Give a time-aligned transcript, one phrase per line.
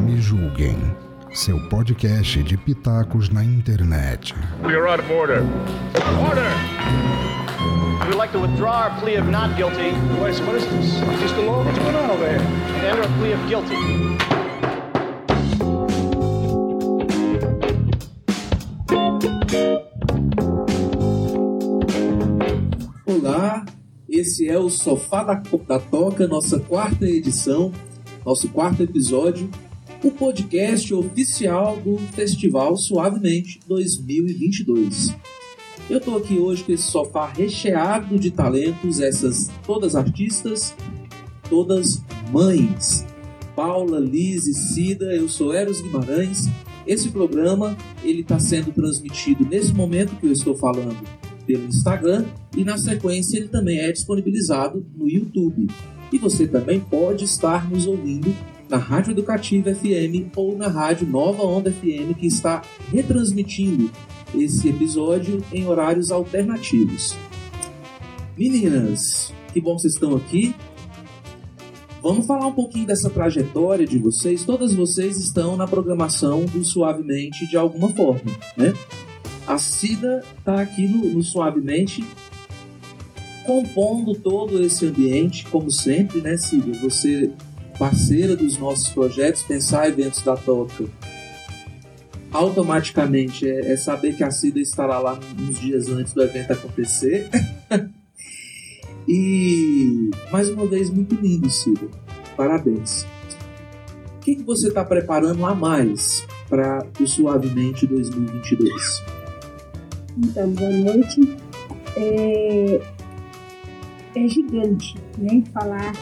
[0.00, 0.96] Me julguem.
[1.32, 4.34] Seu podcast de pitacos na internet.
[4.62, 5.42] You're out of order.
[6.26, 6.50] Order!
[8.06, 9.92] We'd like to withdraw our plea of not guilty
[10.22, 10.94] Wait, what is this?
[11.22, 11.62] Is the law?
[11.62, 12.38] What's going on over here?
[12.40, 14.07] and enter a plea of guilty.
[24.28, 27.72] Esse é o Sofá da, da Toca, nossa quarta edição,
[28.26, 29.50] nosso quarto episódio,
[30.04, 35.16] o podcast oficial do Festival Suavemente 2022.
[35.88, 40.74] Eu estou aqui hoje com esse sofá recheado de talentos, essas todas artistas,
[41.48, 43.06] todas mães.
[43.56, 46.50] Paula, Liz e Cida, eu sou Eros Guimarães.
[46.86, 50.98] Esse programa ele está sendo transmitido nesse momento que eu estou falando
[51.48, 55.66] pelo Instagram e na sequência ele também é disponibilizado no YouTube.
[56.12, 58.34] E você também pode estar nos ouvindo
[58.68, 62.60] na Rádio Educativa FM ou na Rádio Nova Onda FM que está
[62.92, 63.90] retransmitindo
[64.34, 67.16] esse episódio em horários alternativos.
[68.36, 70.54] Meninas, que bom que vocês estão aqui.
[72.02, 74.44] Vamos falar um pouquinho dessa trajetória de vocês.
[74.44, 78.74] Todas vocês estão na programação do Suavemente de alguma forma, né?
[79.48, 82.04] A Cida está aqui no, no Suavemente
[83.46, 86.78] compondo todo esse ambiente, como sempre, né, Cida?
[86.80, 87.32] Você,
[87.78, 90.84] parceira dos nossos projetos, pensar eventos da Toca,
[92.30, 97.30] automaticamente é, é saber que a Cida estará lá uns dias antes do evento acontecer.
[99.08, 101.88] e, mais uma vez, muito lindo, Cida.
[102.36, 103.06] Parabéns.
[104.16, 109.17] O que, que você está preparando a mais para o Suavemente 2022?
[110.18, 111.36] Então, boa noite.
[111.96, 112.80] É,
[114.16, 115.92] é gigante, né, falar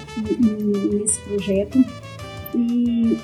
[0.90, 1.84] nesse projeto.
[2.54, 3.18] E,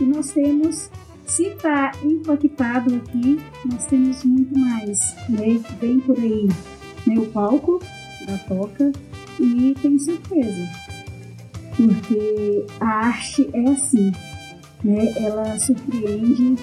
[0.00, 0.88] e nós temos,
[1.26, 6.46] se está impactado aqui, nós temos muito mais, né, vem por aí,
[7.06, 7.80] né, o palco
[8.24, 8.92] da toca
[9.40, 10.68] e tem surpresa.
[11.76, 14.12] Porque a arte é assim,
[14.84, 16.54] né, ela surpreende,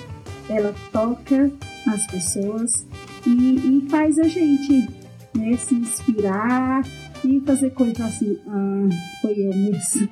[0.49, 1.51] ela toca
[1.87, 2.87] as pessoas
[3.25, 4.87] e, e faz a gente
[5.35, 6.83] né, se inspirar
[7.23, 8.89] e fazer coisas assim, ah,
[9.21, 10.09] foi eu mesmo.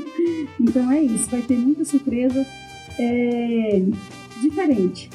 [0.60, 2.46] então é isso, vai ter muita surpresa
[2.98, 3.82] é,
[4.40, 5.10] diferente,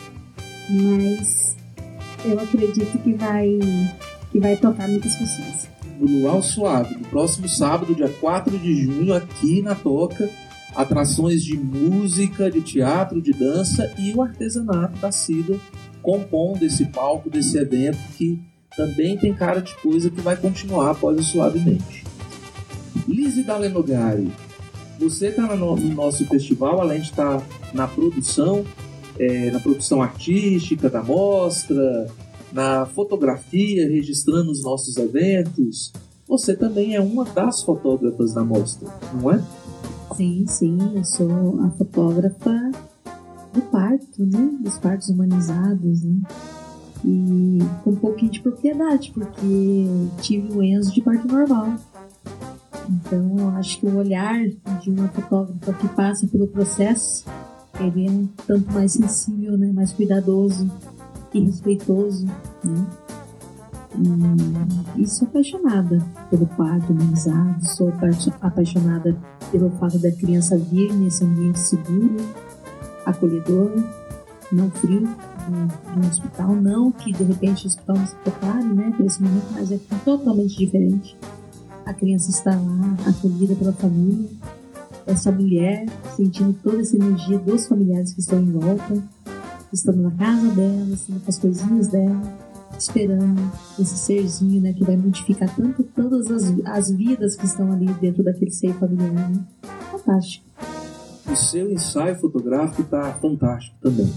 [0.69, 1.57] mas
[2.23, 3.59] eu acredito que vai,
[4.31, 5.67] que vai tocar muitas pessoas.
[5.99, 10.29] no Luau Suave, no próximo sábado, dia 4 de junho, aqui na Toca,
[10.75, 15.59] atrações de música, de teatro, de dança e o artesanato da Cida
[16.01, 18.39] compondo esse palco desse evento que
[18.75, 22.05] também tem cara de coisa que vai continuar após o Suavemente.
[23.07, 24.31] Lizzie Dalenogari,
[24.99, 27.41] você está no, no nosso festival, além de estar
[27.73, 28.63] na produção,
[29.19, 32.07] é, na produção artística da mostra,
[32.51, 35.91] na fotografia, registrando os nossos eventos.
[36.27, 39.43] Você também é uma das fotógrafas da mostra, não é?
[40.15, 42.71] Sim, sim, eu sou a fotógrafa
[43.53, 44.51] do parto, né?
[44.61, 46.21] Dos partos humanizados, né?
[47.03, 49.85] E com um pouquinho de propriedade, porque
[50.21, 51.73] tive o Enzo de parto normal.
[52.89, 54.39] Então eu acho que o olhar
[54.81, 57.25] de uma fotógrafa que passa pelo processo,
[57.79, 59.71] ele é um tanto mais sensível, né?
[59.71, 60.69] Mais cuidadoso
[61.33, 62.25] e respeitoso,
[62.63, 62.87] né?
[64.97, 68.09] E, e sou apaixonada pelo parto humanizado, sou apa-
[68.41, 69.17] apaixonada
[69.51, 72.15] pelo fato da criança vir nesse ambiente seguro,
[73.05, 73.71] acolhedor,
[74.51, 75.07] não frio,
[75.49, 79.47] um hospital, não que de repente o hospital não se prepare, né, para esse momento,
[79.51, 81.17] mas é totalmente diferente.
[81.85, 84.29] A criança está lá, acolhida pela família,
[85.05, 85.85] essa mulher
[86.15, 89.03] sentindo toda essa energia dos familiares que estão em volta,
[89.73, 92.21] estando na casa dela, estando com as coisinhas dela,
[92.77, 93.41] esperando
[93.79, 98.23] esse serzinho, né, que vai modificar tanto todas as, as vidas que estão ali dentro
[98.23, 99.43] daquele seio familiar, né?
[99.91, 100.45] Fantástico.
[101.29, 104.11] O seu ensaio fotográfico está fantástico também.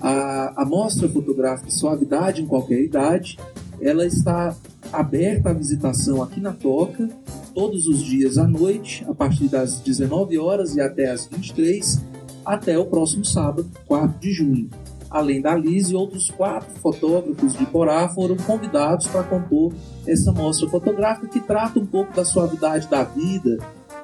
[0.00, 3.38] A, a mostra fotográfica Suavidade em Qualquer Idade,
[3.80, 4.54] ela está
[4.92, 7.08] aberta à visitação aqui na Toca,
[7.54, 12.00] todos os dias à noite, a partir das 19 horas e até as 23,
[12.44, 14.70] até o próximo sábado, 4 de junho.
[15.10, 19.72] Além da Liz e outros quatro fotógrafos de Porá foram convidados para compor
[20.06, 23.58] essa mostra fotográfica que trata um pouco da suavidade da vida,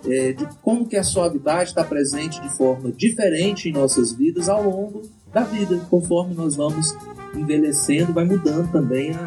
[0.07, 4.63] é, de como que a suavidade está presente de forma diferente em nossas vidas ao
[4.63, 6.97] longo da vida, conforme nós vamos
[7.35, 9.27] envelhecendo, vai mudando também a,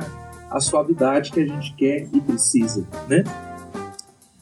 [0.49, 3.23] a suavidade que a gente quer e precisa, né?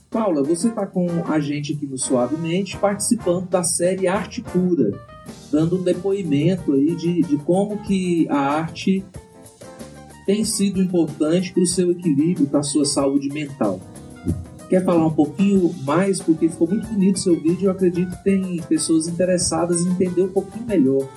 [0.10, 4.92] Paula, você está com a gente aqui no Suavemente participando da série Arte Pura,
[5.51, 9.04] dando um depoimento aí de, de como que a arte
[10.25, 13.81] tem sido importante para o seu equilíbrio, para a sua saúde mental.
[14.69, 16.19] Quer falar um pouquinho mais?
[16.22, 17.68] Porque ficou muito bonito seu vídeo.
[17.68, 21.08] Eu acredito que tem pessoas interessadas em entender um pouquinho melhor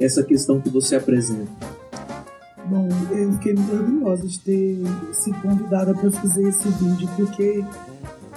[0.00, 1.50] essa questão que você apresenta.
[2.66, 4.78] Bom, eu fiquei muito orgulhosa de ter
[5.12, 7.62] sido convidada para fazer esse vídeo, porque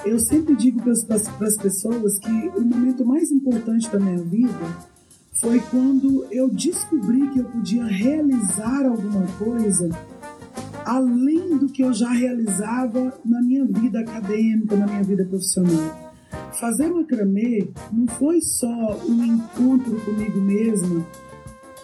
[0.06, 4.54] eu sempre digo para as pessoas que o momento mais importante da minha vida
[5.40, 9.90] foi quando eu descobri que eu podia realizar alguma coisa
[10.88, 16.13] além do que eu já realizava na minha vida acadêmica, na minha vida profissional.
[16.54, 21.06] Fazer macramê não foi só um encontro comigo mesma,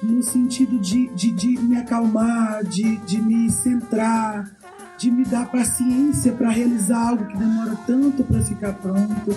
[0.01, 4.55] no sentido de, de, de me acalmar, de, de me centrar,
[4.97, 9.31] de me dar paciência para realizar algo que demora tanto para ficar pronto,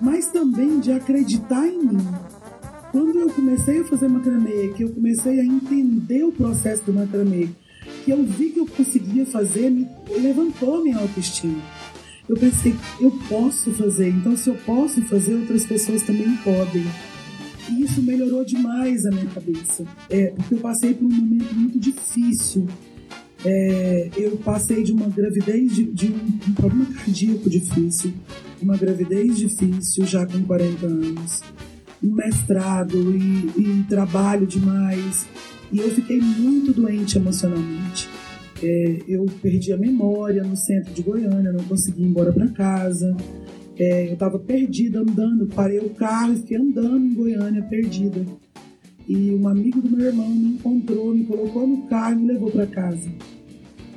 [0.00, 2.08] mas também de acreditar em mim.
[2.90, 7.50] Quando eu comecei a fazer macramê, que eu comecei a entender o processo do macramê,
[8.04, 11.62] que eu vi que eu conseguia fazer, me levantou minha autoestima.
[12.28, 16.84] Eu pensei, eu posso fazer, então se eu posso fazer, outras pessoas também podem.
[17.70, 21.78] E isso melhorou demais a minha cabeça, é, porque eu passei por um momento muito
[21.78, 22.66] difícil.
[23.44, 28.12] É, eu passei de uma gravidez, de, de um, um, problema cardíaco difícil,
[28.60, 31.42] uma gravidez difícil já com 40 anos,
[32.02, 35.26] um mestrado e, e trabalho demais,
[35.72, 38.08] e eu fiquei muito doente emocionalmente.
[38.62, 43.16] É, eu perdi a memória no centro de Goiânia, não consegui ir embora para casa.
[43.78, 48.24] É, eu estava perdida andando, parei o carro e fiquei andando em Goiânia, perdida.
[49.08, 52.50] E um amigo do meu irmão me encontrou, me colocou no carro e me levou
[52.50, 53.10] para casa.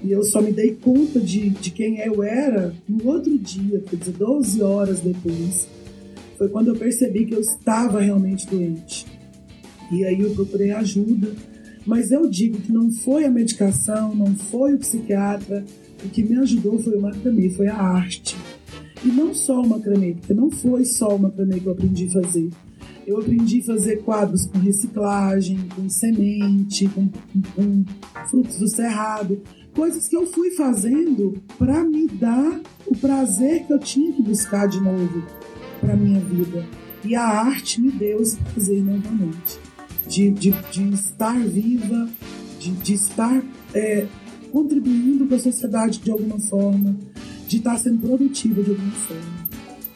[0.02, 3.98] E eu só me dei conta de, de quem eu era no outro dia, quer
[3.98, 5.68] dizer, 12 horas depois.
[6.38, 9.06] Foi quando eu percebi que eu estava realmente doente.
[9.92, 11.32] E aí eu procurei ajuda
[11.86, 15.64] mas eu digo que não foi a medicação, não foi o psiquiatra,
[16.04, 18.36] o que me ajudou foi o macramê, foi a arte.
[19.04, 22.22] E não só o macramê, porque não foi só o macramê que eu aprendi a
[22.22, 22.50] fazer.
[23.06, 27.08] Eu aprendi a fazer quadros com reciclagem, com semente, com,
[27.56, 27.86] com,
[28.28, 29.40] frutos do cerrado,
[29.76, 34.68] coisas que eu fui fazendo para me dar o prazer que eu tinha que buscar
[34.68, 35.24] de novo
[35.80, 36.66] para minha vida.
[37.04, 39.65] E a arte me deu esse prazer novamente
[40.08, 42.08] de, de, de estar viva,
[42.60, 43.44] de, de estar
[43.74, 44.06] é,
[44.52, 46.96] contribuindo para a sociedade de alguma forma,
[47.48, 49.46] de estar sendo produtiva de alguma forma.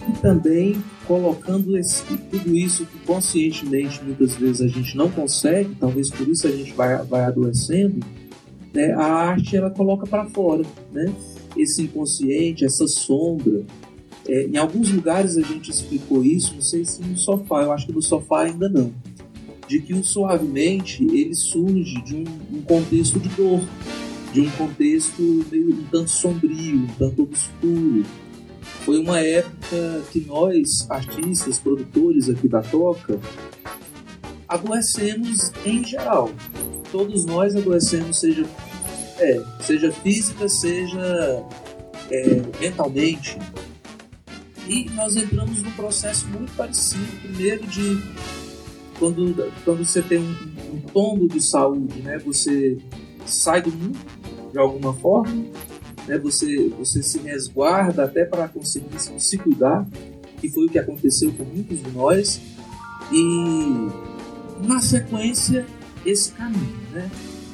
[0.08, 0.76] E também
[1.06, 6.48] colocando esse, tudo isso que conscientemente muitas vezes a gente não consegue, talvez por isso
[6.48, 8.00] a gente vai, vai adoecendo,
[8.74, 11.12] né, a arte ela coloca para fora, né?
[11.58, 13.64] Esse inconsciente, essa sombra.
[14.28, 17.88] É, em alguns lugares a gente explicou isso, não sei se no sofá, eu acho
[17.88, 18.94] que no sofá ainda não
[19.70, 22.26] de que o suavemente ele surge de um,
[22.58, 23.62] um contexto de dor,
[24.34, 25.22] de um contexto
[25.52, 28.04] meio um tanto sombrio, um tanto obscuro.
[28.84, 33.20] Foi uma época que nós, artistas, produtores aqui da Toca,
[34.48, 36.32] adoecemos em geral.
[36.92, 38.48] Todos nós adoecemos, seja,
[39.20, 41.46] é, seja física, seja
[42.10, 43.38] é, mentalmente.
[44.68, 48.02] E nós entramos num processo muito parecido, primeiro de
[49.00, 50.36] quando, quando você tem um,
[50.74, 52.78] um tombo de saúde, né, você
[53.26, 53.98] sai do mundo
[54.52, 55.46] de alguma forma,
[56.08, 59.88] né, você, você se resguarda até para conseguir se, cuidar,
[60.40, 62.42] que foi o que aconteceu com muitos de nós,
[63.12, 63.88] e
[64.68, 65.66] na sequência
[66.06, 67.10] esse caminho, né?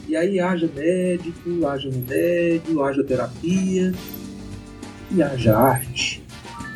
[0.08, 3.94] E aí haja médico, haja remédio, haja terapia
[5.12, 6.24] e haja arte.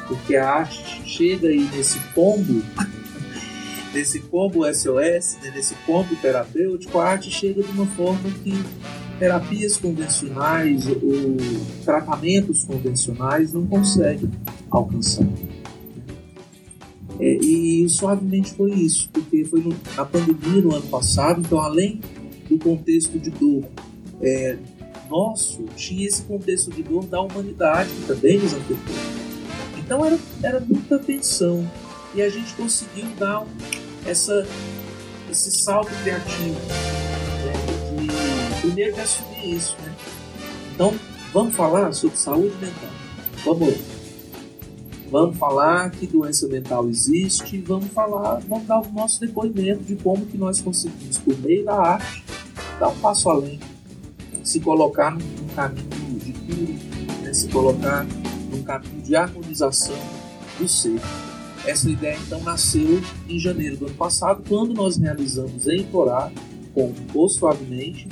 [0.07, 2.63] Porque a arte chega aí nesse pombo
[3.93, 8.53] nesse combo SOS, né, nesse combo terapêutico, a arte chega de uma forma que
[9.17, 11.37] terapias convencionais ou
[11.83, 14.31] tratamentos convencionais não conseguem
[14.71, 15.27] alcançar.
[17.19, 21.99] É, e suavemente foi isso, porque foi no, na pandemia no ano passado, então além
[22.49, 23.65] do contexto de dor
[24.21, 24.57] é,
[25.09, 28.95] nosso, tinha esse contexto de dor da humanidade que também nos afetou.
[29.77, 31.69] Então era, era muita tensão,
[32.13, 33.45] e a gente conseguiu dar
[34.05, 34.47] essa,
[35.29, 36.59] esse salto criativo.
[37.45, 38.51] Né?
[38.53, 39.75] De primeiro que assumir isso.
[39.81, 39.95] Né?
[40.73, 40.93] Então,
[41.33, 42.89] vamos falar sobre saúde mental.
[43.45, 43.99] Vamos
[45.11, 50.23] Vamos falar que doença mental existe, vamos falar, vamos dar o nosso depoimento de como
[50.23, 52.23] que nós conseguimos, por meio da arte,
[52.79, 53.59] dar um passo além,
[54.43, 57.33] se colocar num caminho de cura, né?
[57.33, 58.05] se colocar
[58.51, 59.97] num caminho de harmonização
[60.59, 61.01] do ser.
[61.65, 66.31] Essa ideia então nasceu em janeiro do ano passado, quando nós realizamos em Porá,
[66.73, 68.07] com o Suavemente,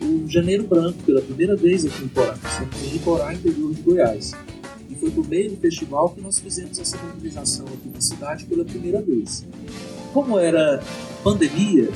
[0.00, 2.34] o Janeiro Branco, pela primeira vez aqui em Porá.
[2.34, 4.32] Estamos em Porá, interior de Goiás.
[4.90, 8.64] E foi por meio do festival que nós fizemos essa mobilização aqui na cidade pela
[8.64, 9.46] primeira vez.
[10.12, 10.82] Como era
[11.24, 11.88] pandemia,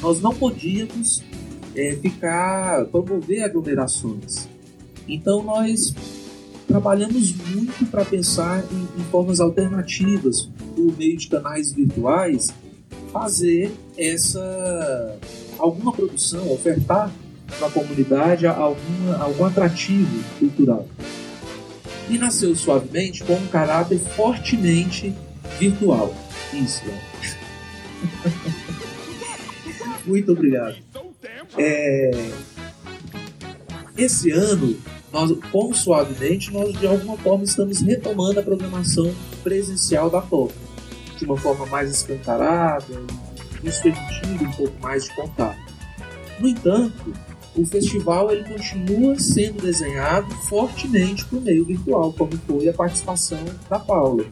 [0.00, 1.22] nós não podíamos
[1.74, 4.48] é, ficar, promover aglomerações.
[5.08, 5.94] Então nós
[6.68, 12.54] trabalhamos muito para pensar em, em, formas alternativas, por meio de canais virtuais,
[13.10, 15.18] fazer essa
[15.58, 17.10] alguma produção, ofertar
[17.58, 20.86] para a comunidade alguma, algum atrativo cultural.
[22.10, 25.14] E nasceu suavemente com um caráter fortemente
[25.58, 26.14] virtual.
[26.52, 26.82] Isso.
[30.06, 30.76] Muito obrigado.
[31.56, 32.10] É...
[33.98, 34.76] Esse ano,
[35.12, 39.12] nós, com Suavemente, nós de alguma forma estamos retomando a programação
[39.42, 40.54] presencial da Toca,
[41.16, 42.86] de uma forma mais escancarada,
[43.60, 45.58] nos permitindo um pouco mais de contato.
[46.38, 47.12] No entanto,
[47.56, 53.80] o festival ele continua sendo desenhado fortemente por meio virtual, como foi a participação da
[53.80, 54.24] Paula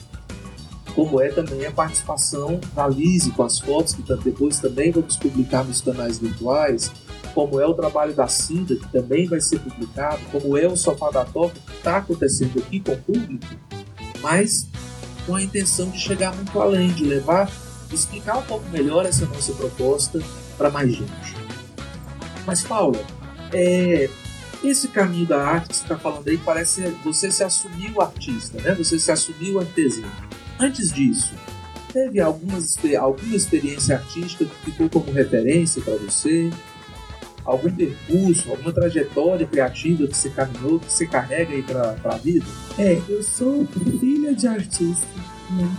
[0.97, 5.63] como é também a participação da Lise com as fotos, que depois também vamos publicar
[5.63, 6.91] nos canais virtuais,
[7.37, 11.11] como é o trabalho da Cida, que também vai ser publicado, como é o Sofá
[11.11, 13.45] da Toca, que está acontecendo aqui com o público,
[14.23, 14.67] mas
[15.27, 17.53] com a intenção de chegar muito além, de levar,
[17.93, 20.19] explicar um pouco melhor essa nossa proposta
[20.57, 21.37] para mais gente.
[22.47, 23.05] Mas, Paula,
[23.53, 24.09] é,
[24.65, 28.75] esse caminho da arte que você está falando aí parece você se assumiu artista, né?
[28.77, 30.11] Você se assumiu artesão.
[30.59, 31.35] Antes disso,
[31.93, 36.51] teve algumas, alguma experiência artística que ficou como referência para você?
[37.47, 42.45] Algum percurso, alguma trajetória criativa que você caminhou, que você carrega aí para a vida?
[42.77, 43.67] É, eu sou
[44.01, 45.07] filha de artista,
[45.51, 45.71] né?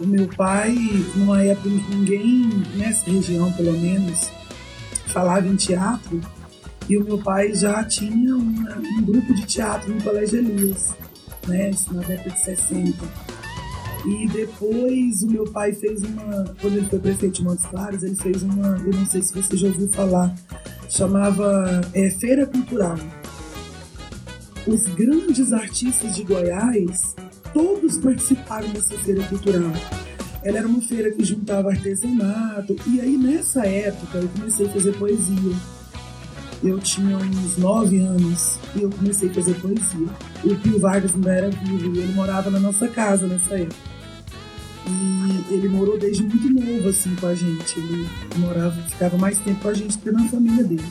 [0.00, 0.74] O meu pai,
[1.14, 4.30] numa época ninguém, nessa região pelo menos,
[5.08, 6.20] falava em teatro,
[6.88, 10.94] e o meu pai já tinha um grupo de teatro no Colégio Elias,
[11.46, 12.96] né, na década de 60.
[14.06, 16.44] E depois o meu pai fez uma.
[16.60, 18.78] Quando ele foi prefeito de Montes Claros, ele fez uma.
[18.78, 20.34] Eu não sei se você já ouviu falar.
[20.88, 22.96] Chamava é, Feira Cultural.
[24.66, 27.14] Os grandes artistas de Goiás,
[27.52, 29.72] todos participaram dessa feira cultural.
[30.42, 32.74] Ela era uma feira que juntava artesanato.
[32.86, 35.56] E aí, nessa época, eu comecei a fazer poesia.
[36.62, 40.08] Eu tinha uns nove anos e eu comecei a fazer poesia.
[40.44, 43.97] O Pio Vargas ainda era vivo e ele morava na nossa casa nessa época.
[44.86, 47.78] E ele morou desde muito novo, assim, com a gente.
[47.78, 50.84] Ele morava, ficava mais tempo com a gente que na família dele.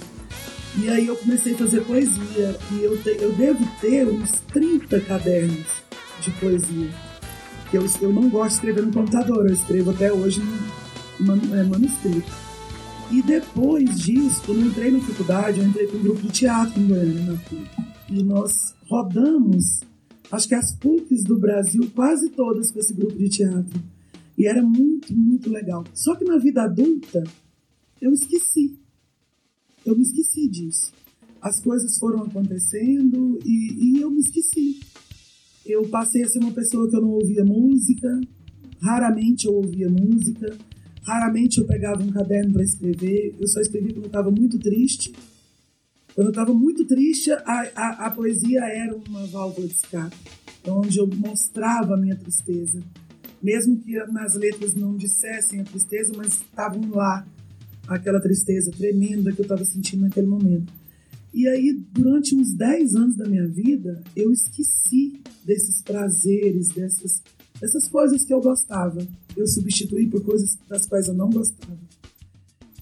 [0.78, 2.56] E aí eu comecei a fazer poesia.
[2.72, 5.68] E eu, te, eu devo ter uns 30 cadernos
[6.22, 6.90] de poesia.
[7.74, 10.42] Eu, eu não gosto de escrever no computador, eu escrevo até hoje
[11.20, 12.32] no man, é, manuscrito.
[13.12, 16.80] E depois disso, quando eu entrei na faculdade, eu entrei para um grupo de teatro
[16.80, 17.38] em Goiânia, na.
[18.10, 19.82] E nós rodamos
[20.32, 23.82] acho que as PUCs do Brasil, quase todas com esse grupo de teatro.
[24.38, 25.84] E era muito, muito legal.
[25.94, 27.24] Só que na vida adulta,
[28.02, 28.78] eu esqueci.
[29.86, 30.92] Eu me esqueci disso.
[31.42, 34.80] As coisas foram acontecendo e, e eu me esqueci.
[35.66, 38.08] Eu passei a ser uma pessoa que eu não ouvia música,
[38.82, 40.58] raramente eu ouvia música,
[41.04, 45.12] raramente eu pegava um caderno para escrever, eu só escrevia quando eu estava muito triste
[46.18, 50.16] quando eu estava muito triste, a, a, a, poesia era uma válvula de escape,
[50.68, 52.82] onde eu mostrava a minha tristeza.
[53.40, 57.24] Mesmo que nas letras não dissessem a tristeza, mas estavam lá,
[57.88, 60.74] aquela tristeza tremenda que eu estava sentindo naquele momento.
[61.32, 67.22] E aí, durante uns 10 anos da minha vida, eu esqueci desses prazeres, dessas,
[67.62, 69.08] dessas coisas que eu gostava.
[69.36, 71.78] Eu substituí por coisas das quais eu não gostava.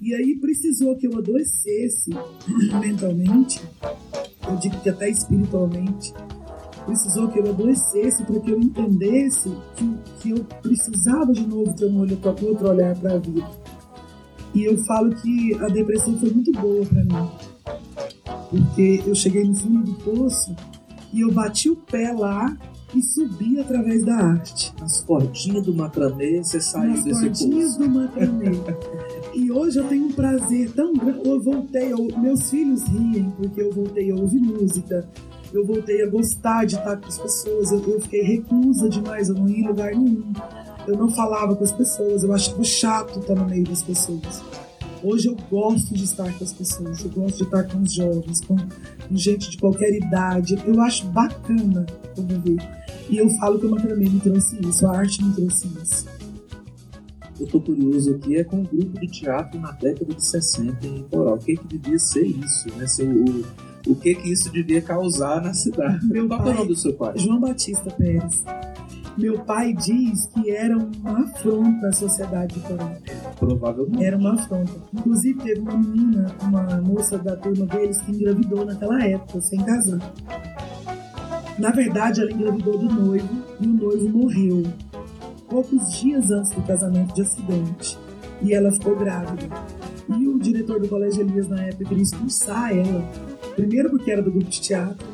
[0.01, 2.11] E aí precisou que eu adoecesse
[2.81, 3.61] mentalmente,
[4.47, 6.13] eu digo que até espiritualmente,
[6.85, 11.85] precisou que eu adoecesse para que eu entendesse que, que eu precisava de novo ter
[11.85, 13.49] um olho, outro olhar para a vida.
[14.53, 17.29] E eu falo que a depressão foi muito boa para mim,
[18.49, 20.55] porque eu cheguei no fundo do poço
[21.11, 22.55] e eu bati o pé lá
[22.95, 24.73] e subi através da arte.
[24.81, 28.51] As portinhas do macramê, você saiu desse portinhas do macramê.
[29.35, 31.27] e hoje eu tenho um prazer tão grande.
[31.27, 35.07] Eu voltei, eu, meus filhos riem porque eu voltei a ouvir música.
[35.53, 37.71] Eu voltei a gostar de estar com as pessoas.
[37.71, 40.31] Eu, eu fiquei recusa demais, eu não ia em lugar nenhum.
[40.87, 44.43] Eu não falava com as pessoas, eu achava chato estar no meio das pessoas.
[45.03, 48.41] Hoje eu gosto de estar com as pessoas, eu gosto de estar com os jovens,
[48.41, 48.55] com,
[49.11, 50.55] gente de qualquer idade.
[50.65, 51.85] Eu acho bacana
[52.17, 52.84] eu vou ver.
[53.09, 56.05] E eu falo que o macramê me trouxe isso, a arte me trouxe isso.
[57.39, 61.03] Eu tô curioso aqui, é com o grupo de teatro na década de 60 em
[61.03, 61.35] Coral.
[61.35, 62.87] O que que devia ser isso, né?
[62.87, 63.43] Ser o,
[63.91, 66.05] o que que isso devia causar na cidade?
[66.07, 67.13] Meu Qual é o pai- nome do seu pai?
[67.17, 68.41] João Batista Pérez.
[69.17, 72.95] Meu pai diz que era uma afronta à sociedade de Coral.
[73.37, 74.03] Provavelmente.
[74.03, 74.71] Era uma afronta.
[74.93, 79.99] Inclusive, teve uma menina, uma moça da turma deles, que engravidou naquela época, sem casar.
[81.57, 84.63] Na verdade, ela engravidou do noivo e o noivo morreu
[85.49, 87.97] poucos dias antes do casamento de acidente.
[88.41, 89.47] E ela ficou grávida.
[90.19, 93.01] E o diretor do Colégio Elias, na época, queria expulsar ela.
[93.55, 95.07] Primeiro porque era do grupo de teatro.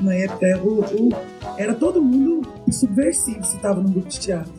[0.00, 1.12] Na época, o, o-
[1.56, 4.52] era todo mundo subversivo se estava no grupo de teatro.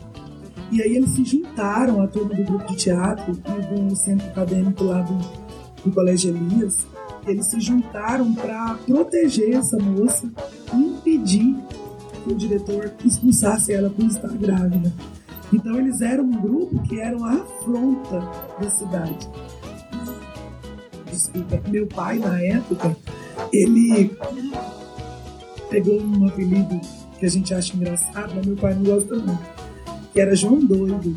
[0.71, 4.83] E aí eles se juntaram, a turma do grupo de teatro e do centro acadêmico
[4.85, 5.17] lá do,
[5.83, 6.87] do Colégio Elias,
[7.27, 10.27] eles se juntaram para proteger essa moça
[10.73, 11.55] e impedir
[12.23, 14.91] que o diretor expulsasse ela por estar grávida.
[15.53, 18.19] Então eles eram um grupo que eram a afronta
[18.59, 19.29] da cidade.
[21.11, 22.95] Desculpa, meu pai na época,
[23.53, 24.17] ele
[25.69, 26.79] pegou um apelido
[27.19, 29.55] que a gente acha engraçado, mas meu pai não gosta muito
[30.11, 31.13] que era João Doido.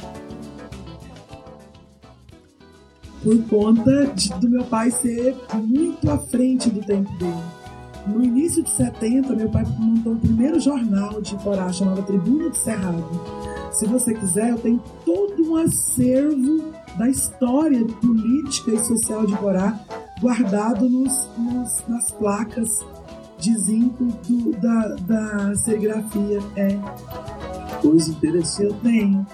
[3.23, 7.58] Por conta de- do meu pai ser muito à frente do tempo dele.
[8.09, 12.57] No início de 70, meu pai montou o primeiro jornal de Corá, chamava Tribuna do
[12.57, 13.05] Cerrado.
[13.73, 19.79] Se você quiser, eu tenho todo um acervo da história política e social de Corá
[20.21, 22.69] guardado nos, nos- nas placas
[23.39, 26.41] de zinco do- da, da serigrafia.
[26.57, 26.77] É,
[27.81, 28.65] Coisa interessante.
[28.65, 29.27] eu tenho.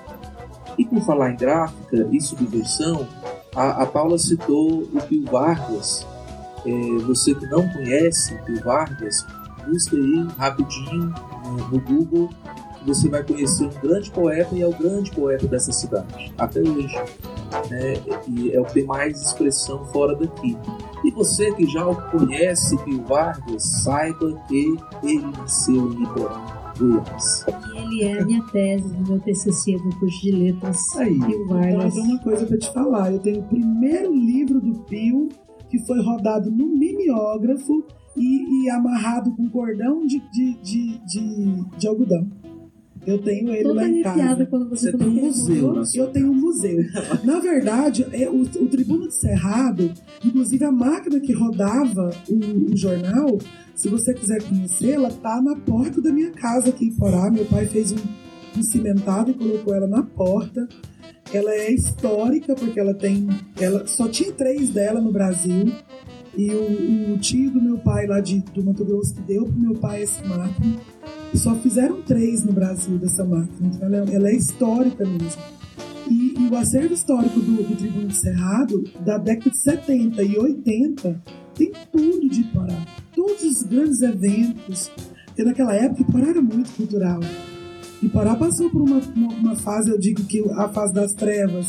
[0.77, 3.07] E por falar em gráfica e subversão,
[3.55, 6.07] a, a Paula citou o Pio Vargas.
[6.67, 9.27] É, você que não conhece Pio Vargas,
[9.69, 11.13] busca aí rapidinho
[11.45, 12.29] no, no Google
[12.79, 16.61] que você vai conhecer um grande poeta e é o grande poeta dessa cidade, até
[16.61, 16.95] hoje.
[17.71, 17.95] né?
[18.29, 20.57] E é o que tem mais expressão fora daqui.
[21.05, 27.45] E você que já o conhece, Pio Vargas, saiba que ele nasceu em Iporá, Goiás.
[27.75, 30.81] E ele é a minha tese do meu TCC do curso de letras.
[30.97, 31.19] Aí.
[31.19, 31.85] Pio Então, Vargas.
[31.85, 33.13] eu tenho uma coisa pra te falar.
[33.13, 35.29] Eu tenho o primeiro livro do Pio
[35.69, 37.85] que foi rodado no mimeógrafo
[38.17, 42.29] e, e amarrado com cordão de, de, de, de, de algodão.
[43.07, 44.47] Eu tenho ele Toda lá em casa.
[44.47, 46.79] quando você Você tem um museu sua Eu tenho um museu.
[47.23, 49.93] Na verdade, é, o, o Tribuno de Cerrado,
[50.25, 53.39] inclusive a máquina que rodava o, o jornal,
[53.75, 57.31] se você quiser conhecê-la, tá na porta da minha casa aqui em Porá.
[57.31, 57.97] Meu pai fez um,
[58.57, 60.67] um cimentado e colocou ela na porta.
[61.37, 63.29] Ela é histórica porque ela tem,
[63.61, 65.73] ela só tinha três dela no Brasil.
[66.37, 69.59] E o, o tio do meu pai lá de, do Mato Grosso que deu pro
[69.59, 70.77] meu pai essa máquina.
[71.35, 73.71] Só fizeram três no Brasil dessa máquina.
[73.75, 75.43] Então ela, é- ela é histórica mesmo.
[76.11, 81.23] E, e o acervo histórico do, do Tribuno Cerrado, da década de 70 e 80,
[81.55, 82.85] tem tudo de Iporá.
[83.15, 84.91] Todos os grandes eventos.
[85.27, 87.21] Porque naquela época Iporá era muito cultural.
[88.07, 91.67] Iporá passou por uma, uma, uma fase, eu digo que a fase das trevas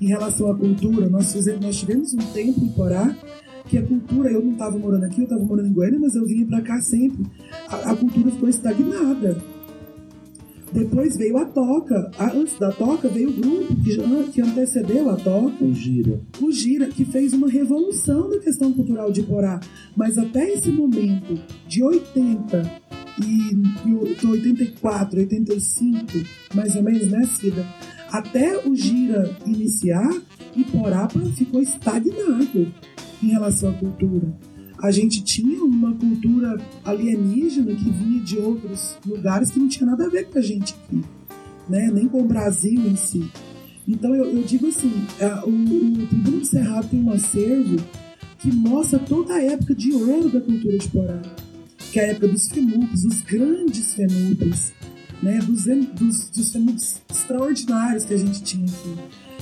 [0.00, 1.08] em relação à cultura.
[1.08, 3.16] Nós, fizemos, nós tivemos um tempo em Iporá
[3.68, 6.24] que a cultura, eu não estava morando aqui, eu estava morando em Goiânia, mas eu
[6.24, 7.26] vinha para cá sempre.
[7.68, 9.36] A, a cultura ficou estagnada.
[10.72, 12.10] Depois veio a toca.
[12.18, 13.96] A- antes da toca veio o grupo que,
[14.32, 16.20] que antecedeu a toca, O Gira.
[16.40, 19.58] o Gira, que fez uma revolução na questão cultural de Porá.
[19.96, 22.70] Mas até esse momento, de 80
[23.22, 26.06] e, e o- de 84, 85,
[26.54, 27.66] mais ou menos, né, Cida?
[28.10, 30.08] Até o Gira iniciar,
[30.54, 32.72] Iporá ficou estagnado
[33.22, 34.34] em relação à cultura.
[34.82, 40.06] A gente tinha uma cultura alienígena que vinha de outros lugares que não tinha nada
[40.06, 41.00] a ver com a gente aqui,
[41.68, 41.90] né?
[41.92, 43.24] nem com o Brasil em si.
[43.88, 47.76] Então eu, eu digo assim, a- o, o Tribuno de Cerrado tem um acervo
[48.38, 51.22] que mostra toda a época de ouro da cultura de Porá,
[51.96, 54.74] que é a época dos FEMUPs, os grandes FEMUPs,
[55.22, 55.38] né?
[55.38, 58.94] dos, dos, dos extraordinários que a gente tinha aqui.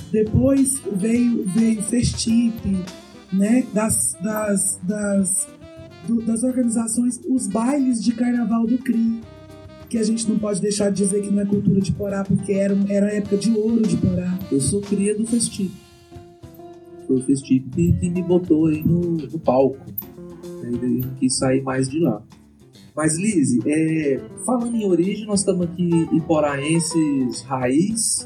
[0.09, 2.79] Depois veio, veio Festipe,
[3.33, 3.67] né?
[3.73, 5.47] das, das, das,
[6.07, 9.19] do- das organizações, os bailes de carnaval do CRI,
[9.89, 12.53] que a gente não pode deixar de dizer que não é cultura de Porá, porque
[12.53, 14.39] era, era a época de ouro de Porá.
[14.49, 15.73] Eu sou cria do Festif.
[17.05, 19.77] Foi o Festif que, que me botou aí no, no palco.
[20.63, 22.23] Aí Eu não quis sair mais de lá.
[22.95, 28.25] Mas, Lise, é, falando em origem, nós estamos aqui iporaenses raiz,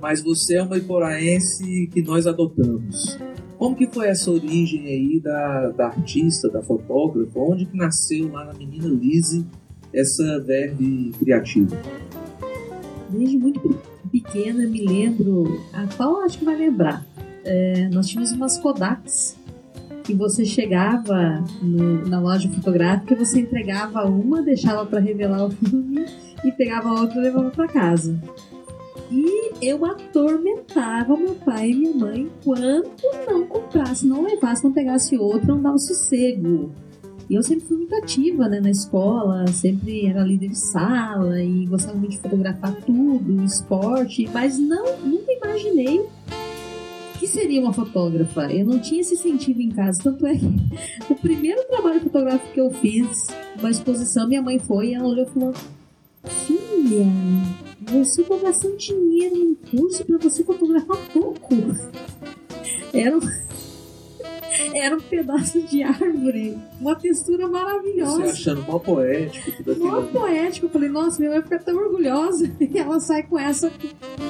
[0.00, 3.18] mas você é uma iporaense que nós adotamos.
[3.58, 7.38] Como que foi essa origem aí da, da artista, da fotógrafa?
[7.38, 9.44] Onde que nasceu lá na menina Lise
[9.92, 11.76] essa verve criativa?
[13.10, 13.78] Desde muito
[14.10, 17.04] pequena me lembro, a qual acho que vai lembrar.
[17.44, 19.36] É, nós tínhamos umas Kodaks
[20.08, 26.06] que você chegava no, na loja fotográfica, você entregava uma, deixava para revelar o filme
[26.42, 28.18] e pegava a outra e levava para casa.
[29.10, 35.14] E eu atormentava meu pai e minha mãe enquanto não comprasse, não levasse, não pegasse
[35.18, 36.72] outra, não dava sossego.
[37.28, 41.66] E eu sempre fui muito ativa né, na escola, sempre era líder de sala e
[41.66, 46.06] gostava muito de fotografar tudo, esporte, mas não, nunca imaginei
[47.28, 48.52] seria uma fotógrafa.
[48.52, 50.02] Eu não tinha esse incentivo em casa.
[50.02, 54.88] Tanto é que o primeiro trabalho fotográfico que eu fiz, uma exposição, minha mãe foi
[54.88, 55.54] e ela olhou e falou:
[56.24, 57.06] Filha,
[57.92, 61.54] você tá gastando dinheiro num curso para você fotografar pouco.
[62.92, 63.20] Era um
[64.74, 68.22] era um pedaço de árvore, uma textura maravilhosa.
[68.22, 69.90] Você achando mó poético tudo aquilo.
[69.90, 70.66] Mó poético.
[70.66, 72.50] Eu falei, nossa, minha mãe fica tão orgulhosa.
[72.68, 73.72] E ela sai com essa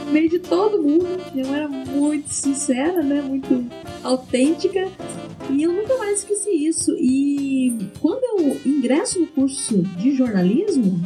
[0.06, 1.06] no meio de todo mundo.
[1.34, 3.20] Minha mãe era muito sincera, né?
[3.20, 3.66] Muito
[4.02, 4.88] autêntica.
[5.50, 6.94] E eu nunca mais esqueci isso.
[6.98, 11.00] E quando eu ingresso no curso de jornalismo,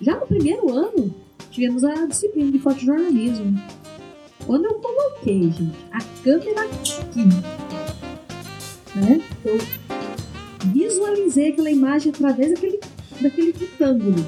[0.00, 1.14] já no primeiro ano,
[1.50, 3.60] tivemos a disciplina de fotojornalismo.
[4.46, 7.22] Quando eu coloquei, gente, a câmera aqui
[8.94, 9.20] né?
[9.44, 9.58] Eu
[10.72, 12.80] visualizei aquela imagem através daquele,
[13.20, 14.24] daquele retângulo.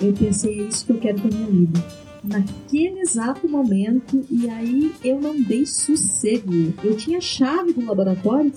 [0.00, 1.84] Eu pensei, é isso que eu quero para minha vida.
[2.22, 6.52] Naquele exato momento, e aí eu não dei sossego.
[6.82, 8.52] Eu tinha chave do laboratório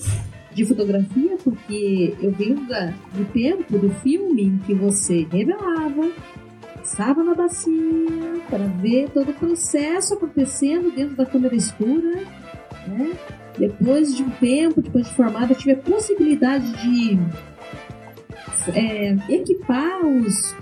[0.53, 6.11] de fotografia, porque eu venho da, do tempo do filme em que você revelava,
[6.83, 12.23] estava na bacia para ver todo o processo acontecendo dentro da câmera escura,
[12.87, 13.17] né?
[13.57, 17.19] Depois de um tempo, depois de formada, eu tive a possibilidade de
[18.75, 20.55] é, equipar os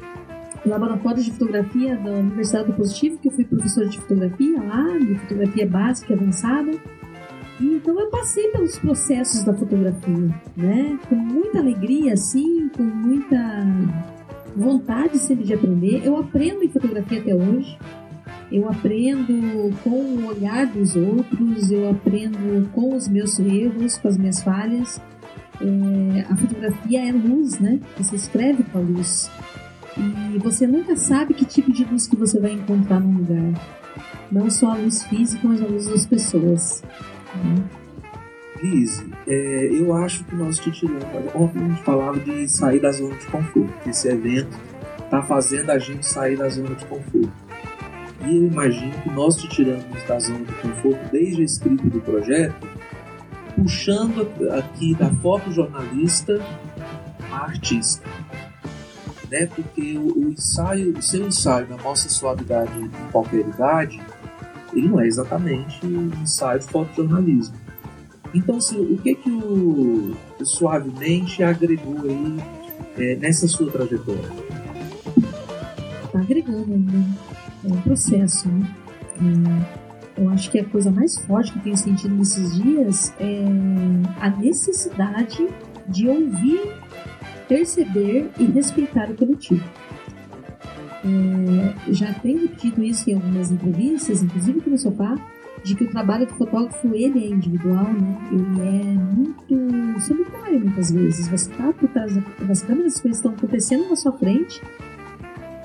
[0.66, 5.16] laboratórios de fotografia da Universidade do Positivo, que eu fui professora de fotografia lá, de
[5.20, 6.72] fotografia básica e avançada.
[7.62, 11.00] Então eu passei pelos processos da fotografia, né?
[11.08, 13.38] Com muita alegria, assim, com muita
[14.56, 16.02] vontade sempre de aprender.
[16.04, 17.78] Eu aprendo em fotografia até hoje.
[18.52, 24.18] Eu aprendo com o olhar dos outros, eu aprendo com os meus erros, com as
[24.18, 25.02] minhas falhas.
[25.62, 27.80] É, a fotografia é luz, né?
[27.98, 29.30] Você escreve com a luz.
[29.98, 33.62] E você nunca sabe que tipo de luz que você vai encontrar num lugar.
[34.32, 36.84] Não só a luz física, mas a luz das pessoas.
[37.44, 37.64] Né?
[38.62, 41.04] Lise, é, eu acho que nós te tiramos.
[41.34, 43.74] Ontem a gente falava de sair da zona de conforto.
[43.90, 44.58] Esse evento
[45.04, 47.45] está fazendo a gente sair da zona de conforto.
[48.26, 52.02] E eu imagino que nós te tiramos da zona de conforto desde a escrita do
[52.02, 52.68] projeto,
[53.56, 56.44] puxando aqui da foto jornalista
[57.32, 58.08] a artista.
[59.30, 59.46] Né?
[59.46, 64.02] Porque o, o ensaio, o seu ensaio na Mostra Suavidade em Qualquer Idade,
[64.74, 67.56] ele não é exatamente um ensaio de fotojornalismo.
[68.34, 72.38] Então, assim, o que que o, o Suavemente agregou aí
[72.98, 74.30] é, nessa sua trajetória?
[76.04, 77.36] Está agregando ainda
[77.70, 78.76] é um processo, né?
[79.22, 83.44] É, eu acho que a coisa mais forte que eu tenho sentido nesses dias é
[84.22, 85.48] a necessidade
[85.88, 86.74] de ouvir,
[87.48, 89.64] perceber e respeitar o coletivo.
[91.04, 95.16] É, já tenho repetido isso em algumas entrevistas, inclusive aqui no sofá,
[95.64, 98.18] de que o trabalho do fotógrafo ele é individual, né?
[98.32, 101.28] Ele é muito solitário muitas vezes.
[101.28, 104.62] Você está por trás das câmeras, as coisas estão acontecendo na sua frente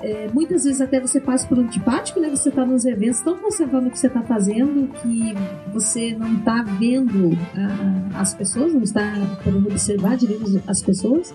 [0.03, 2.29] é, muitas vezes até você passa por antipático, né?
[2.29, 5.33] Você está nos eventos tão concentrado no que você está fazendo que
[5.71, 11.33] você não está vendo a, as pessoas, não está podendo observar direito as pessoas.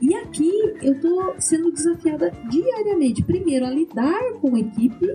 [0.00, 5.14] E aqui eu estou sendo desafiada diariamente, primeiro a lidar com a equipe,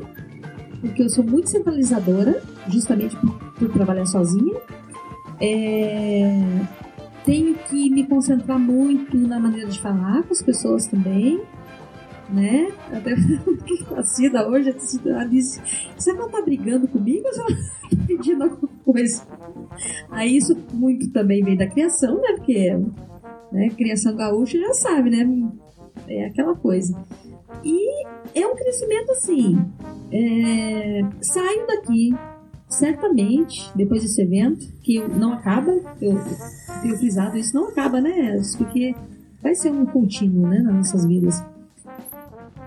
[0.80, 4.60] porque eu sou muito centralizadora, justamente por, por trabalhar sozinha.
[5.40, 6.40] É,
[7.24, 11.40] tenho que me concentrar muito na maneira de falar com as pessoas também
[12.32, 12.72] né?
[12.92, 13.14] Até
[13.96, 15.62] a Cida hoje, a Cida disse:
[15.96, 19.24] Você não tá brigando comigo ou você tá pedindo alguma coisa?
[20.10, 22.34] Aí isso muito também vem da criação, né?
[22.38, 22.78] Porque
[23.52, 25.52] né, criação gaúcha já sabe, né?
[26.08, 26.98] É aquela coisa.
[27.64, 29.58] E é um crescimento assim.
[30.12, 32.14] É, saio daqui,
[32.68, 36.18] certamente, depois desse evento, que não acaba, eu
[36.82, 38.42] tenho frisado, isso não acaba, né?
[38.58, 38.96] Porque
[39.42, 41.44] vai ser um contínuo, né, nas nossas vidas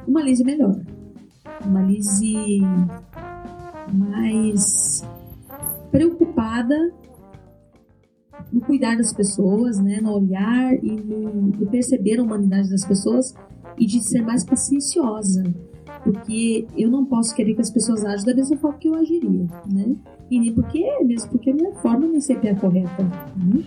[0.07, 0.81] uma Lizzie melhor.
[1.65, 2.61] Uma Lizzie
[3.93, 5.03] mais
[5.91, 6.93] preocupada
[8.53, 13.35] no cuidar das pessoas, né, no olhar e no, no perceber a humanidade das pessoas
[13.79, 15.43] e de ser mais pacienciosa,
[16.03, 19.47] porque eu não posso querer que as pessoas ajam da mesma forma que eu agiria,
[19.71, 19.97] né?
[20.31, 23.65] E nem porque, mesmo porque a minha forma nem sempre é correta, né?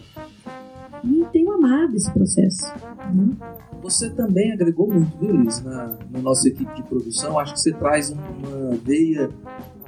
[1.03, 2.65] E tenho amado esse processo.
[3.13, 3.35] Né?
[3.81, 7.39] Você também agregou muito, viu, Liz, na, na nossa equipe de produção.
[7.39, 9.29] Acho que você traz uma veia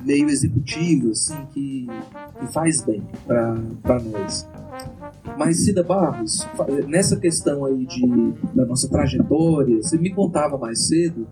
[0.01, 1.87] meio executiva, assim, que,
[2.39, 4.47] que faz bem para nós.
[5.37, 6.47] Mas, Cida Barros,
[6.87, 8.07] nessa questão aí de,
[8.53, 11.27] da nossa trajetória, você me contava mais cedo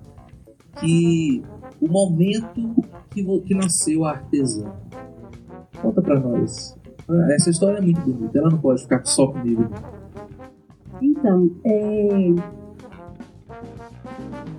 [0.79, 1.43] que
[1.81, 2.75] o momento
[3.11, 4.71] que, que nasceu a artesã.
[5.81, 6.77] Conta para nós.
[7.07, 9.69] Ah, essa história é muito bonita, ela não pode ficar só comigo.
[11.27, 12.33] Então, é...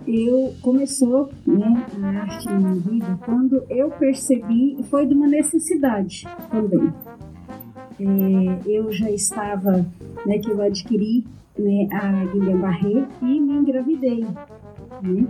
[0.07, 6.29] eu começou né, a arte na minha vida quando eu percebi, foi de uma necessidade
[6.51, 6.93] também.
[7.99, 9.87] É, eu já estava,
[10.27, 11.27] né, que eu adquiri
[11.59, 14.27] né, a Guilherme Barré e me engravidei.
[15.03, 15.27] Né?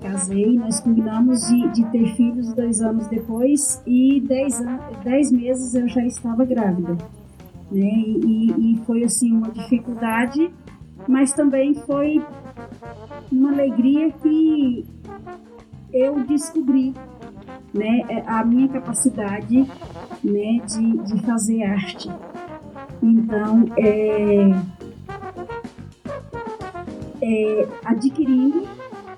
[0.00, 4.62] Casei, nós combinamos de, de, ter filhos dois anos depois e dez,
[5.02, 6.96] dez meses eu já estava grávida.
[7.74, 7.80] Né?
[7.82, 10.48] E, e foi assim uma dificuldade,
[11.08, 12.24] mas também foi
[13.32, 14.86] uma alegria que
[15.92, 16.94] eu descobri
[17.74, 19.68] né, a minha capacidade
[20.22, 22.08] né, de, de fazer arte.
[23.02, 24.50] Então, é,
[27.20, 28.68] é, adquirindo,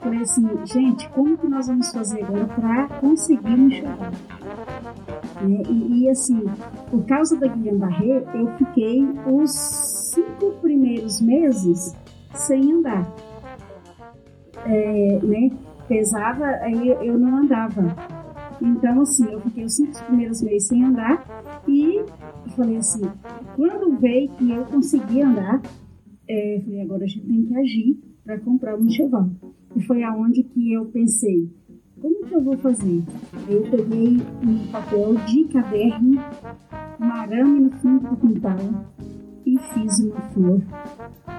[0.00, 4.12] falei assim, gente, como que nós vamos fazer agora para conseguir um enxoval?
[5.40, 5.62] Né?
[5.68, 6.44] E, e, assim,
[6.90, 9.50] por causa da Guilherme Barré, eu fiquei os
[10.14, 11.94] cinco primeiros meses
[12.34, 13.14] sem andar.
[14.64, 15.50] É, né?
[15.88, 17.94] Pesava, aí eu não andava.
[18.60, 21.24] Então, assim, eu fiquei os cinco primeiros meses sem andar
[21.68, 22.04] e
[22.56, 23.02] falei assim,
[23.54, 25.60] quando veio que eu consegui andar,
[26.28, 29.30] é, falei, agora a gente tem que agir para comprar um enxoval.
[29.76, 31.48] E foi aonde que eu pensei,
[32.26, 33.02] que eu vou fazer?
[33.48, 36.20] Eu peguei um papel de caderno,
[37.00, 38.58] um arame no fundo do quintal
[39.46, 40.60] e fiz uma flor.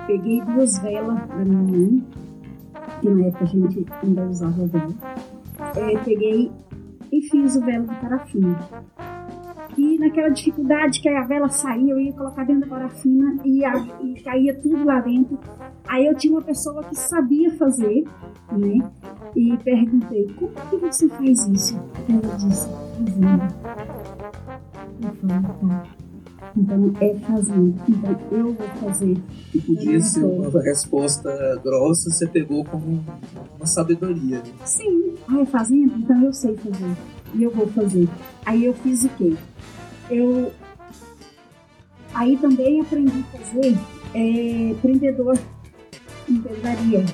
[0.07, 2.03] Peguei duas velas da minha mãe,
[3.01, 4.93] que na época a gente ainda usava vela.
[5.75, 6.51] É, peguei
[7.11, 8.57] e fiz o velo de parafina.
[9.77, 13.75] E naquela dificuldade que a vela saía, eu ia colocar dentro da parafina e, a,
[14.01, 15.37] e caía tudo lá dentro.
[15.87, 18.03] Aí eu tinha uma pessoa que sabia fazer,
[18.51, 18.89] né?
[19.35, 21.79] E perguntei, como que você faz isso?
[22.09, 23.53] Ela disse, fazendo.
[25.03, 25.97] Eu falei, tá.
[26.55, 27.75] Então é fazendo.
[27.87, 29.17] Então eu vou fazer.
[29.53, 33.03] E podia ser uma resposta grossa, você pegou como
[33.57, 34.37] uma sabedoria.
[34.37, 34.51] Né?
[34.65, 35.93] Sim, ah, é fazendo?
[35.97, 36.97] Então eu sei fazer.
[37.33, 38.07] E eu vou fazer.
[38.45, 39.35] Aí eu fiz o quê?
[40.09, 40.51] Eu.
[42.13, 43.77] Aí também aprendi a fazer
[44.13, 45.37] é, prendedor,
[46.27, 47.05] empresaria.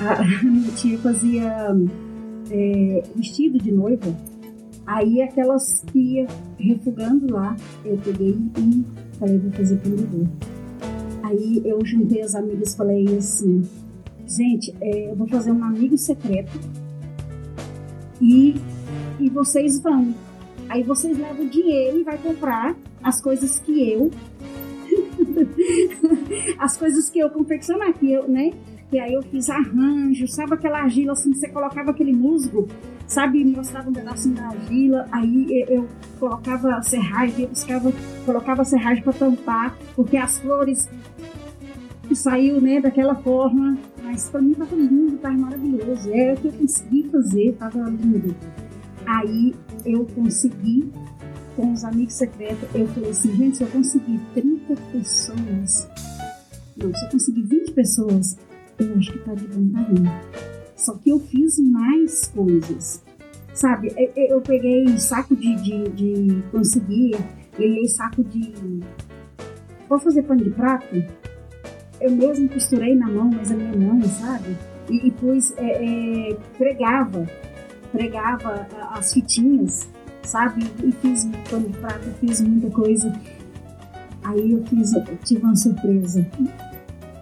[0.00, 1.76] A minha tia fazia
[2.50, 4.14] é, vestido de noiva
[4.90, 6.26] Aí aquelas que ia
[6.58, 8.84] refugando lá, eu peguei e
[9.20, 10.26] falei, vou fazer prendedor.
[11.22, 13.62] Aí eu juntei as amigas e falei assim,
[14.26, 16.58] gente, é, eu vou fazer um amigo secreto
[18.20, 18.56] e,
[19.20, 20.14] e vocês vão.
[20.68, 24.10] Aí vocês levam o dinheiro e vai comprar as coisas que eu
[26.58, 28.52] as coisas que eu confeccionar, que eu, né?
[28.92, 32.68] E aí eu fiz arranjo, sabe aquela argila assim que você colocava aquele musgo
[33.10, 35.88] sabe, mostrava um pedacinho da argila, aí eu
[36.20, 37.92] colocava serragem, eu buscava,
[38.24, 40.88] colocava serragem para tampar, porque as flores
[42.14, 46.52] saiu, né, daquela forma, mas para mim estava lindo, estava maravilhoso, é o que eu
[46.52, 48.34] consegui fazer, estava lindo.
[49.10, 50.92] Aí eu consegui,
[51.56, 55.88] com os amigos secretos, eu falei assim, gente, se eu conseguir 30 pessoas,
[56.76, 58.36] não, se eu conseguir 20 pessoas,
[58.78, 60.20] eu acho que tá de bom tamanho.
[60.76, 63.02] Só que eu fiz mais coisas.
[63.52, 67.16] Sabe, eu, peguei saco de, de, de conseguir,
[67.58, 68.52] ganhei saco de.
[69.88, 71.04] Vou fazer pano de prato?
[72.00, 74.56] Eu mesmo costurei na mão, mas a minha mãe, sabe?
[74.88, 77.28] E, e pus, é, é, pregava,
[77.92, 79.88] pregava as fitinhas,
[80.22, 80.70] sabe?
[80.82, 83.12] E fiz pano prato, fiz muita coisa.
[84.24, 84.92] Aí eu fiz,
[85.24, 86.26] tive uma surpresa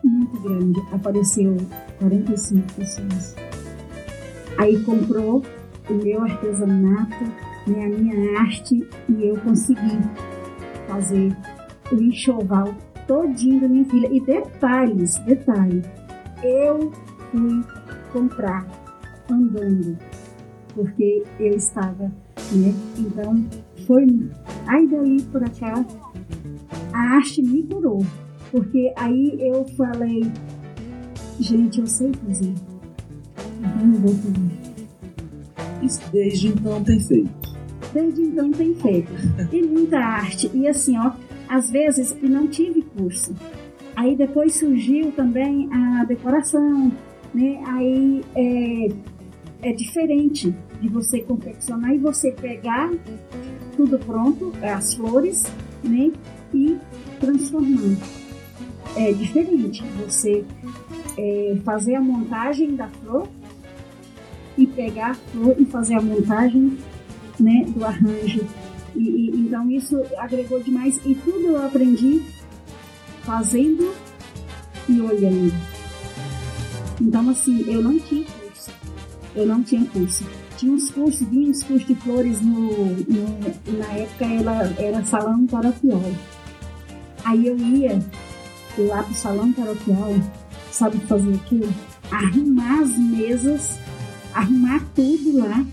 [0.02, 0.80] muito grande.
[0.92, 1.56] Apareceu
[1.98, 3.36] 45 pessoas.
[4.58, 5.44] Aí comprou
[5.88, 7.24] o meu artesanato,
[7.66, 9.98] né, a minha arte e eu consegui
[10.86, 11.36] fazer
[11.92, 12.74] o enxoval
[13.06, 14.08] todinho da minha filha.
[14.12, 15.82] E detalhes, detalhe,
[16.42, 16.92] eu
[17.30, 17.64] fui
[18.12, 18.66] comprar
[19.30, 19.98] andando,
[20.78, 22.04] porque eu estava,
[22.52, 22.72] né?
[22.96, 23.44] Então
[23.84, 24.06] foi
[24.68, 25.84] aí dali por cá
[26.92, 28.06] a arte me curou.
[28.52, 30.22] Porque aí eu falei,
[31.40, 32.54] gente, eu sei fazer.
[33.58, 35.84] Então eu vou fazer.
[35.84, 37.58] Isso desde então tem feito.
[37.92, 39.12] Desde então tem feito.
[39.52, 40.50] E muita arte.
[40.54, 41.12] E assim, ó,
[41.48, 43.34] às vezes eu não tive curso.
[43.96, 46.92] Aí depois surgiu também a decoração,
[47.34, 47.60] né?
[47.66, 52.90] Aí é, é diferente de você confeccionar e você pegar
[53.76, 55.44] tudo pronto, as flores,
[55.82, 56.10] né?
[56.52, 56.76] E
[57.20, 57.96] transformar.
[58.96, 60.44] É diferente você
[61.16, 63.28] é, fazer a montagem da flor
[64.56, 66.78] e pegar a flor e fazer a montagem
[67.38, 68.44] né, do arranjo.
[68.94, 72.22] E, e, então isso agregou demais e tudo eu aprendi
[73.22, 73.94] fazendo
[74.88, 75.54] e olhando.
[77.00, 78.70] Então assim, eu não tinha curso.
[79.36, 80.24] Eu não tinha curso.
[80.58, 85.46] Tinha uns cursos, vinha uns cursos de flores no, no na época ela era salão
[85.46, 86.02] paroquial.
[87.24, 88.04] Aí eu ia
[88.76, 90.14] lá pro salão paroquial,
[90.72, 91.60] sabe fazer o quê?
[92.10, 93.78] Arrumar as mesas,
[94.34, 95.64] arrumar tudo lá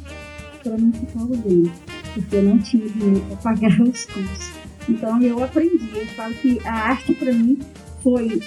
[0.61, 1.71] para não ficar olhando,
[2.13, 4.51] porque eu não tinha dinheiro para pagar os cursos.
[4.87, 7.57] Então eu aprendi, eu falo que a arte para mim
[8.03, 8.39] foi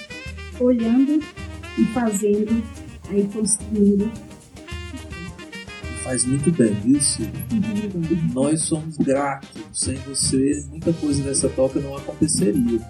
[0.57, 1.21] olhando
[1.77, 2.63] e fazendo,
[3.09, 4.28] aí construindo.
[6.09, 7.31] Faz muito bem, viu, Silvia?
[8.33, 9.47] Nós somos gratos.
[9.71, 12.81] Sem você, muita coisa nessa toca não aconteceria.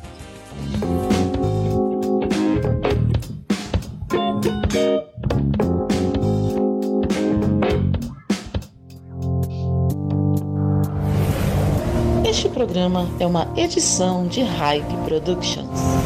[12.26, 15.99] Este programa é uma edição de Hype Productions.